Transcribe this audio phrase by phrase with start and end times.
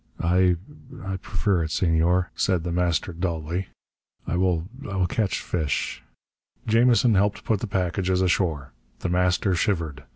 [0.19, 0.55] "I
[1.21, 3.67] prefer it, Senor," said The Master dully.
[4.25, 4.65] "I I will
[5.07, 6.01] catch fish...."
[6.65, 8.71] Jamison helped put the packages ashore.
[9.01, 10.03] The Master shivered.